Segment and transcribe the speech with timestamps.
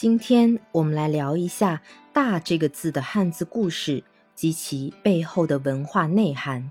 [0.00, 4.02] 今天我们来聊一下“大”这个字的汉字故事
[4.34, 6.70] 及其背后的文化内涵。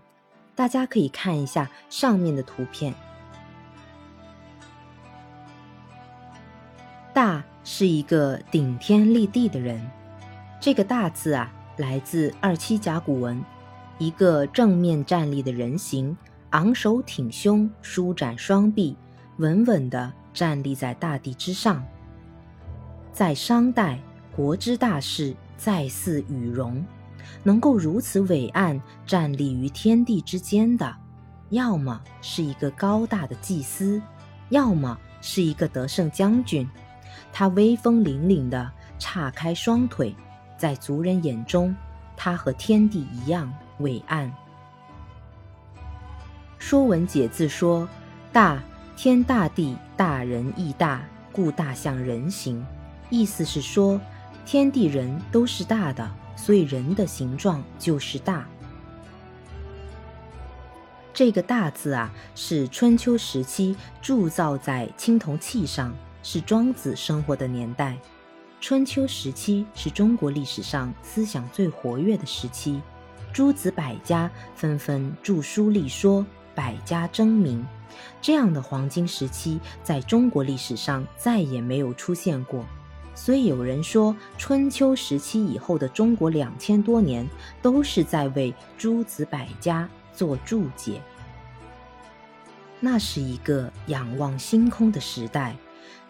[0.55, 2.91] 大家可以看一下上面的图片。
[7.13, 9.79] 大是一个顶天立地的人。
[10.59, 13.39] 这个“大”字啊，来自二七甲骨文，
[13.99, 16.17] 一个正面站立的人形，
[16.49, 18.97] 昂首挺胸，舒展双臂，
[19.37, 21.85] 稳稳地站立在大地之上。
[23.11, 23.99] 在商代，
[24.35, 26.83] 国之大事，在祀羽戎，
[27.43, 30.95] 能够如此伟岸站立于天地之间的，
[31.49, 34.01] 要么是一个高大的祭司，
[34.49, 36.67] 要么是一个得胜将军。
[37.33, 40.15] 他威风凛凛地叉开双腿，
[40.57, 41.75] 在族人眼中，
[42.15, 44.27] 他和天地一样伟岸。
[46.57, 47.87] 《说文解字》说
[48.31, 48.61] ：“大，
[48.95, 51.01] 天大地，大人亦大，
[51.33, 52.65] 故大象人形。”
[53.09, 53.99] 意思是说，
[54.45, 58.47] 天地人都是大的，所以人的形状就是大。
[61.13, 65.93] 这个“大”字啊，是春秋时期铸造在青铜器上，
[66.23, 67.97] 是庄子生活的年代。
[68.61, 72.81] 春秋时期是中国历史上思想最活跃的时期，
[73.33, 77.65] 诸子百家纷纷著书立说，百家争鸣。
[78.21, 82.65] 这样的黄金时期，在中国历史上再也没有出现过。
[83.19, 87.27] 所以有人说，春秋时期以后的中国两千多年
[87.61, 91.01] 都是在为诸子百家做注解。
[92.79, 95.53] 那是一个仰望星空的时代，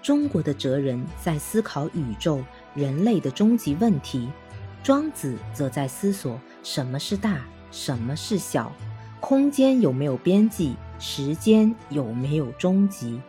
[0.04, 2.44] 中国的哲人在思考宇宙、
[2.76, 4.30] 人类的终极问题，
[4.84, 8.72] 庄子则在思索什么是大，什么是小，
[9.20, 13.20] 空间有没有边际，时间有没有终极。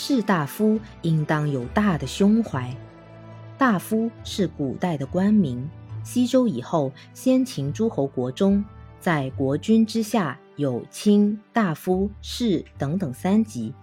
[0.00, 2.72] 士大夫应当有大的胸怀。
[3.58, 5.68] 大夫是古代的官名。
[6.04, 8.64] 西周以后，先秦诸侯国中，
[9.00, 13.74] 在国君之下有卿大夫、士等等三级。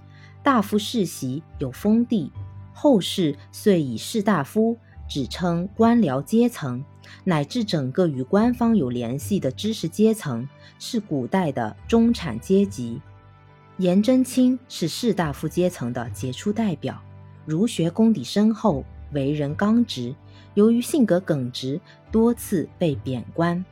[0.41, 2.31] 大夫世袭有封地，
[2.73, 4.77] 后世遂以士大夫
[5.09, 6.81] 指称官僚阶层，
[7.25, 10.47] 乃至整个与官方有联系的知识阶层，
[10.79, 13.01] 是古代的中产阶级。
[13.77, 17.01] 颜真卿是士大夫阶层的杰出代表，
[17.45, 20.15] 儒学功底深厚，为人刚直。
[20.53, 23.63] 由于性格耿直，多次被贬官。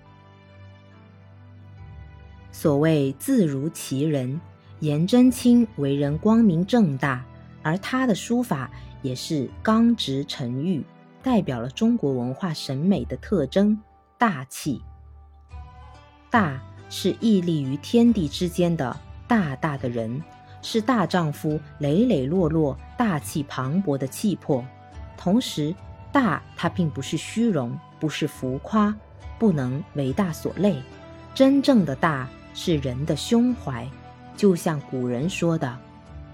[2.52, 4.42] 所谓字如其人，
[4.82, 7.26] 颜真卿为人光明正大，
[7.62, 8.70] 而他的书法
[9.02, 10.84] 也是刚直沉郁，
[11.24, 13.82] 代表了中国文化审美的特征——
[14.20, 14.82] 大气。
[16.30, 19.00] 大是屹立于天地之间的。
[19.28, 20.22] 大大的人
[20.62, 24.64] 是大丈夫，磊磊落落、大气磅礴的气魄。
[25.18, 25.74] 同时，
[26.12, 28.94] 大它并不是虚荣，不是浮夸，
[29.40, 30.82] 不能为大所累。
[31.34, 33.90] 真正的大是人的胸怀，
[34.38, 35.78] 就像古人说的：“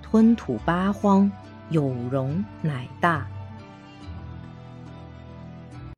[0.04, 1.32] 吞吐八荒，
[1.70, 3.26] 有容乃大。”